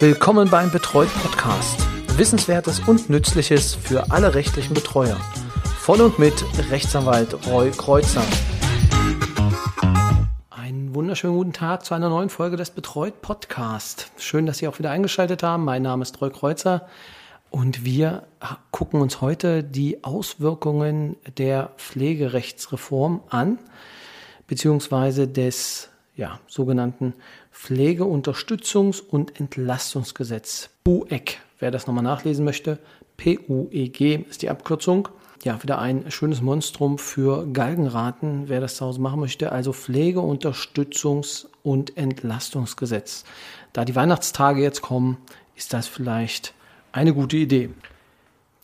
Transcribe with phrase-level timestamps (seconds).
[0.00, 1.86] Willkommen beim Betreut Podcast.
[2.18, 5.16] Wissenswertes und Nützliches für alle rechtlichen Betreuer.
[5.78, 6.34] Von und mit
[6.68, 8.24] Rechtsanwalt Roy Kreuzer.
[10.50, 14.10] Einen wunderschönen guten Tag zu einer neuen Folge des Betreut Podcast.
[14.18, 15.64] Schön, dass Sie auch wieder eingeschaltet haben.
[15.64, 16.88] Mein Name ist Roy Kreuzer
[17.50, 18.24] und wir
[18.72, 23.60] gucken uns heute die Auswirkungen der Pflegerechtsreform an,
[24.48, 27.14] beziehungsweise des ja, sogenannten
[27.54, 30.70] Pflegeunterstützungs- und Entlastungsgesetz.
[30.84, 32.78] PUEG, wer das nochmal nachlesen möchte.
[33.16, 35.08] PUEG ist die Abkürzung.
[35.44, 39.52] Ja, wieder ein schönes Monstrum für Galgenraten, wer das zu Hause machen möchte.
[39.52, 43.24] Also Pflegeunterstützungs- und Entlastungsgesetz.
[43.72, 45.18] Da die Weihnachtstage jetzt kommen,
[45.54, 46.54] ist das vielleicht
[46.92, 47.70] eine gute Idee.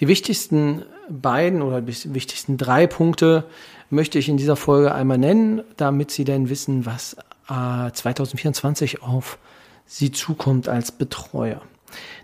[0.00, 3.44] Die wichtigsten beiden oder die wichtigsten drei Punkte
[3.90, 7.16] möchte ich in dieser Folge einmal nennen, damit Sie denn wissen, was
[7.50, 9.38] 2024 auf
[9.86, 11.62] Sie zukommt als Betreuer.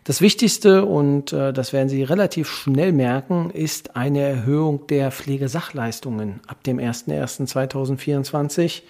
[0.05, 6.39] Das Wichtigste, und äh, das werden Sie relativ schnell merken, ist eine Erhöhung der Pflegesachleistungen
[6.47, 8.83] ab dem 01.01.2024.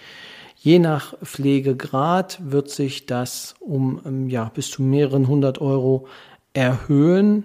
[0.57, 6.09] Je nach Pflegegrad wird sich das um ja, bis zu mehreren hundert Euro
[6.53, 7.45] erhöhen.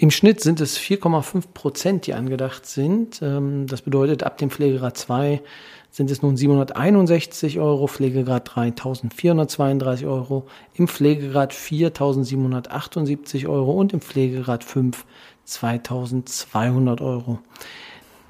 [0.00, 3.20] Im Schnitt sind es 4,5 Prozent, die angedacht sind.
[3.20, 5.42] Ähm, das bedeutet, ab dem Pflegegrad 2
[5.90, 14.00] sind es nun 761 Euro, Pflegegrad 3 1432 Euro, im Pflegegrad 4778 Euro und im
[14.00, 15.04] Pflegegrad 5
[15.46, 17.40] 2200 Euro.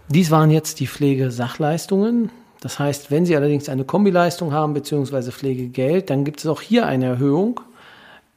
[0.08, 2.30] Dies waren jetzt die Pflegesachleistungen.
[2.60, 5.32] Das heißt, wenn Sie allerdings eine Kombileistung haben bzw.
[5.32, 7.60] Pflegegeld, dann gibt es auch hier eine Erhöhung.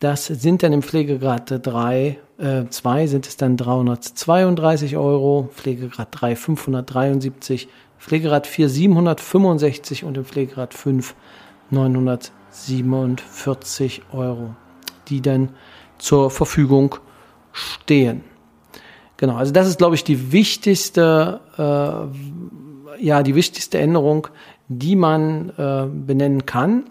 [0.02, 6.36] Das sind dann im Pflegegrad 3, äh, 2 sind es dann 332 Euro, Pflegegrad 3
[6.36, 7.68] 573
[8.00, 11.14] Pflegegrad 4 765 und im Pflegegrad 5
[11.70, 14.56] 947 Euro,
[15.08, 15.50] die dann
[16.00, 16.96] zur Verfügung
[17.52, 18.24] stehen.
[19.18, 24.30] Genau, also das ist, glaube ich, die wichtigste, äh, ja, die wichtigste Änderung,
[24.68, 26.86] die man äh, benennen kann.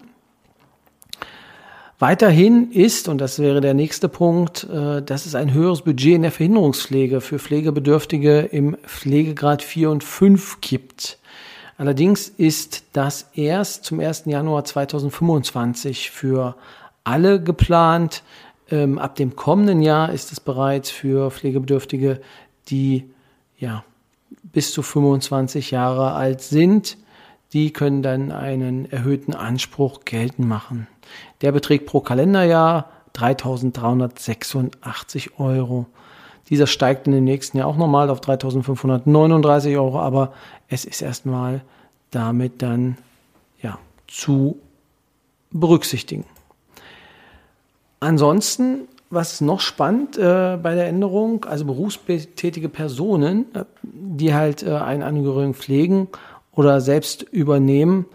[2.01, 6.23] Weiterhin ist, und das wäre der nächste Punkt, äh, dass es ein höheres Budget in
[6.23, 11.19] der Verhinderungspflege für Pflegebedürftige im Pflegegrad 4 und 5 gibt.
[11.77, 14.23] Allerdings ist das erst zum 1.
[14.25, 16.55] Januar 2025 für
[17.03, 18.23] alle geplant.
[18.71, 22.19] Ähm, ab dem kommenden Jahr ist es bereits für Pflegebedürftige,
[22.69, 23.05] die
[23.59, 23.83] ja
[24.41, 26.97] bis zu 25 Jahre alt sind.
[27.53, 30.87] Die können dann einen erhöhten Anspruch geltend machen.
[31.41, 35.87] Der beträgt pro Kalenderjahr 3.386 Euro.
[36.49, 40.33] Dieser steigt in dem nächsten Jahr auch nochmal auf 3.539 Euro, aber
[40.67, 41.61] es ist erstmal
[42.09, 42.97] damit dann
[43.61, 44.59] ja, zu
[45.51, 46.25] berücksichtigen.
[47.99, 54.71] Ansonsten, was noch spannend äh, bei der Änderung, also berufstätige Personen, äh, die halt äh,
[54.71, 56.07] einen Angehörigen pflegen
[56.53, 58.05] oder selbst übernehmen,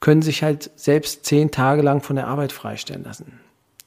[0.00, 3.40] können sich halt selbst zehn Tage lang von der Arbeit freistellen lassen.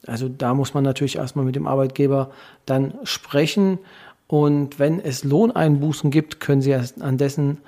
[0.06, 2.30] Also da muss man natürlich erstmal mit dem Arbeitgeber
[2.64, 3.78] dann sprechen.
[4.26, 7.58] Und wenn es Lohneinbußen gibt, können Sie an dessen,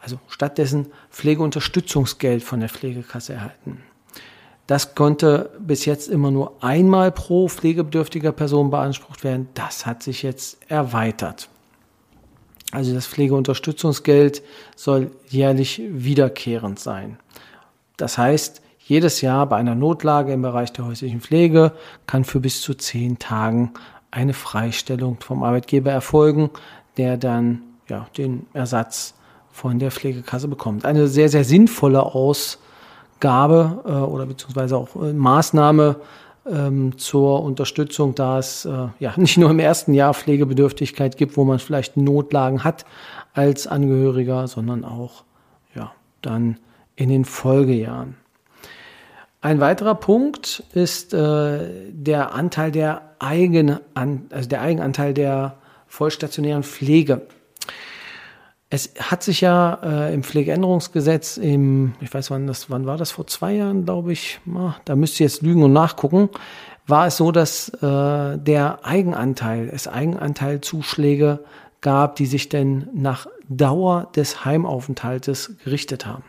[0.00, 3.82] also stattdessen Pflegeunterstützungsgeld von der Pflegekasse erhalten.
[4.66, 9.48] Das konnte bis jetzt immer nur einmal pro pflegebedürftiger Person beansprucht werden.
[9.54, 11.48] Das hat sich jetzt erweitert.
[12.72, 14.42] Also das Pflegeunterstützungsgeld
[14.76, 17.18] soll jährlich wiederkehrend sein.
[17.96, 21.72] Das heißt, jedes Jahr bei einer Notlage im Bereich der häuslichen Pflege
[22.06, 23.72] kann für bis zu zehn Tagen
[24.10, 26.50] eine Freistellung vom Arbeitgeber erfolgen,
[26.96, 29.14] der dann ja, den Ersatz
[29.50, 30.84] von der Pflegekasse bekommt.
[30.84, 35.96] Eine sehr, sehr sinnvolle Ausgabe äh, oder beziehungsweise auch äh, Maßnahme
[36.50, 41.44] ähm, zur Unterstützung, da es äh, ja nicht nur im ersten Jahr Pflegebedürftigkeit gibt, wo
[41.44, 42.84] man vielleicht Notlagen hat
[43.34, 45.24] als Angehöriger, sondern auch
[45.74, 45.92] ja,
[46.22, 46.58] dann
[46.96, 48.16] in den Folgejahren.
[49.40, 57.22] Ein weiterer Punkt ist äh, der Anteil der Eigen, also der Eigenanteil der vollstationären Pflege.
[58.70, 63.10] Es hat sich ja äh, im Pflegeänderungsgesetz im, ich weiß wann das, wann war das
[63.10, 64.40] vor zwei Jahren, glaube ich,
[64.84, 66.28] da müsst ihr jetzt lügen und nachgucken,
[66.86, 71.40] war es so, dass äh, der Eigenanteil, es Eigenanteilzuschläge
[71.80, 76.24] gab, die sich denn nach Dauer des Heimaufenthaltes gerichtet haben.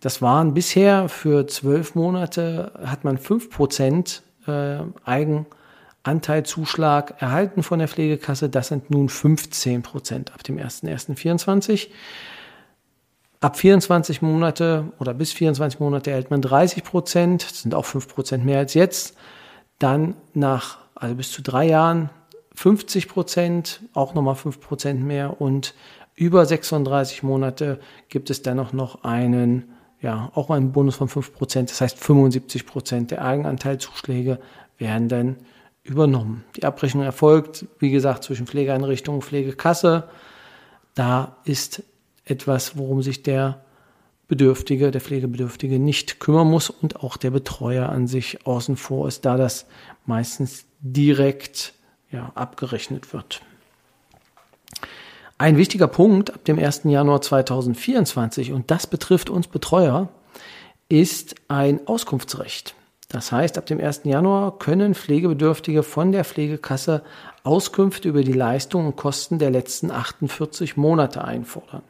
[0.00, 4.78] Das waren bisher für zwölf Monate, hat man fünf Prozent äh,
[6.06, 8.48] Eigenanteilzuschlag erhalten von der Pflegekasse.
[8.48, 11.88] Das sind nun 15 Prozent ab dem 01.01.24.
[13.40, 17.50] Ab 24 Monate oder bis 24 Monate erhält man 30 Prozent.
[17.50, 19.16] Das sind auch 5 Prozent mehr als jetzt.
[19.78, 22.08] dann nach, also bis zu drei Jahren
[22.54, 25.74] 50 Prozent, auch nochmal 5 Prozent mehr und
[26.14, 31.70] über 36 Monate gibt es dennoch noch einen, ja, auch einen Bonus von 5 Prozent.
[31.70, 34.38] Das heißt 75 Prozent der Eigenanteilzuschläge
[34.78, 35.36] werden dann
[35.86, 36.44] übernommen.
[36.56, 40.08] Die Abrechnung erfolgt, wie gesagt, zwischen Pflegeeinrichtung und Pflegekasse.
[40.94, 41.82] Da ist
[42.24, 43.64] etwas, worum sich der
[44.28, 49.24] Bedürftige, der Pflegebedürftige nicht kümmern muss und auch der Betreuer an sich außen vor ist,
[49.24, 49.66] da das
[50.04, 51.74] meistens direkt
[52.10, 53.42] ja, abgerechnet wird.
[55.38, 56.82] Ein wichtiger Punkt ab dem 1.
[56.84, 60.08] Januar 2024, und das betrifft uns Betreuer,
[60.88, 62.75] ist ein Auskunftsrecht.
[63.08, 64.02] Das heißt, ab dem 1.
[64.04, 67.02] Januar können Pflegebedürftige von der Pflegekasse
[67.44, 71.82] Auskünfte über die Leistungen und Kosten der letzten 48 Monate einfordern.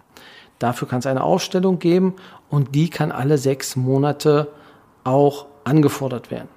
[0.58, 2.14] Dafür kann es eine Aufstellung geben
[2.50, 4.48] und die kann alle sechs Monate
[5.04, 6.48] auch angefordert werden.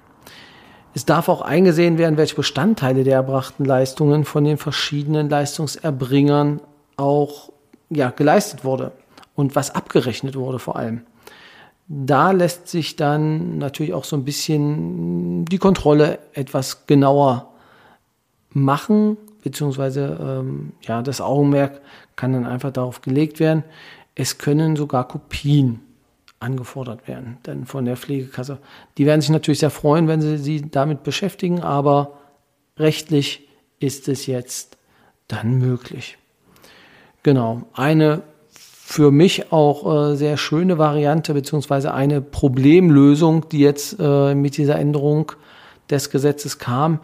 [0.94, 6.60] Es darf auch eingesehen werden, welche Bestandteile der erbrachten Leistungen von den verschiedenen Leistungserbringern
[6.96, 7.52] auch
[7.90, 8.92] ja, geleistet wurde
[9.34, 11.02] und was abgerechnet wurde vor allem.
[11.92, 17.52] Da lässt sich dann natürlich auch so ein bisschen die Kontrolle etwas genauer
[18.50, 21.80] machen, beziehungsweise ähm, ja, das Augenmerk
[22.14, 23.64] kann dann einfach darauf gelegt werden.
[24.14, 25.80] Es können sogar Kopien
[26.38, 28.58] angefordert werden, denn von der Pflegekasse.
[28.96, 32.18] Die werden sich natürlich sehr freuen, wenn sie sie damit beschäftigen, aber
[32.78, 33.48] rechtlich
[33.80, 34.78] ist es jetzt
[35.26, 36.18] dann möglich.
[37.24, 38.22] Genau, eine
[38.90, 44.80] für mich auch äh, sehr schöne Variante beziehungsweise eine Problemlösung, die jetzt äh, mit dieser
[44.80, 45.30] Änderung
[45.90, 46.98] des Gesetzes kam,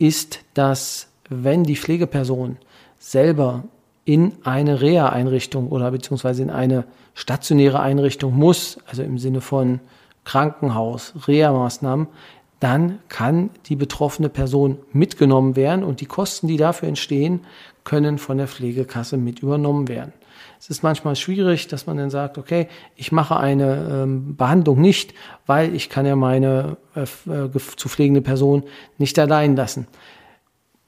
[0.00, 2.56] ist, dass wenn die Pflegeperson
[2.98, 3.62] selber
[4.04, 6.82] in eine Reha-Einrichtung oder beziehungsweise in eine
[7.14, 9.78] stationäre Einrichtung muss, also im Sinne von
[10.24, 12.08] Krankenhaus, Reha-Maßnahmen,
[12.60, 17.40] dann kann die betroffene Person mitgenommen werden und die Kosten, die dafür entstehen,
[17.84, 20.12] können von der Pflegekasse mit übernommen werden.
[20.60, 25.14] Es ist manchmal schwierig, dass man dann sagt, okay, ich mache eine ähm, Behandlung nicht,
[25.46, 28.64] weil ich kann ja meine äh, äh zu pflegende Person
[28.98, 29.86] nicht allein lassen.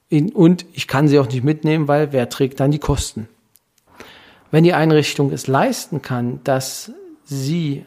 [0.09, 3.29] In, und ich kann sie auch nicht mitnehmen, weil wer trägt dann die Kosten?
[4.51, 6.91] Wenn die Einrichtung es leisten kann, dass
[7.23, 7.85] sie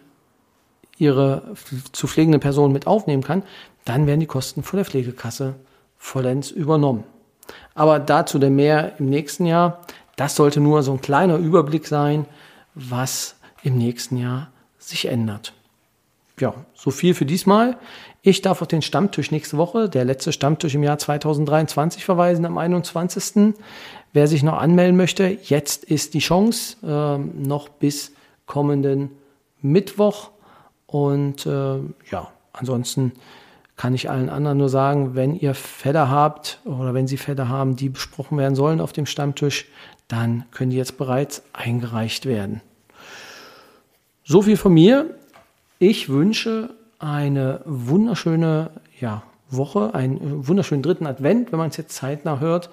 [0.96, 1.54] ihre
[1.92, 3.42] zu pflegende Person mit aufnehmen kann,
[3.84, 5.54] dann werden die Kosten von der Pflegekasse
[5.98, 7.04] vollends übernommen.
[7.74, 9.80] Aber dazu der mehr im nächsten Jahr.
[10.16, 12.26] Das sollte nur so ein kleiner Überblick sein,
[12.74, 15.52] was im nächsten Jahr sich ändert.
[16.38, 17.76] Ja, so viel für diesmal.
[18.22, 22.58] Ich darf auf den Stammtisch nächste Woche, der letzte Stammtisch im Jahr 2023 verweisen, am
[22.58, 23.54] 21.
[24.12, 28.12] Wer sich noch anmelden möchte, jetzt ist die Chance, äh, noch bis
[28.46, 29.10] kommenden
[29.60, 30.30] Mittwoch.
[30.86, 31.78] Und äh,
[32.10, 33.12] ja, ansonsten
[33.76, 37.76] kann ich allen anderen nur sagen, wenn ihr Fälle habt oder wenn sie Fälle haben,
[37.76, 39.66] die besprochen werden sollen auf dem Stammtisch,
[40.08, 42.60] dann können die jetzt bereits eingereicht werden.
[44.24, 45.10] So viel von mir.
[45.78, 52.40] Ich wünsche eine wunderschöne ja, Woche, einen wunderschönen dritten Advent, wenn man es jetzt zeitnah
[52.40, 52.70] hört.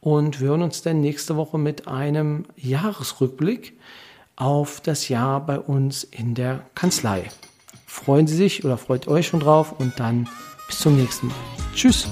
[0.00, 3.78] Und wir hören uns dann nächste Woche mit einem Jahresrückblick
[4.36, 7.30] auf das Jahr bei uns in der Kanzlei.
[7.92, 10.28] Freuen Sie sich oder freut euch schon drauf und dann
[10.68, 11.34] bis zum nächsten Mal.
[11.74, 12.08] Tschüss.